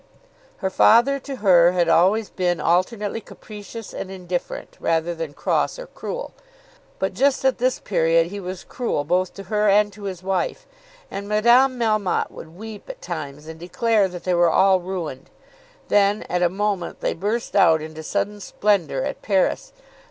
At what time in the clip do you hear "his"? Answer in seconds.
10.05-10.23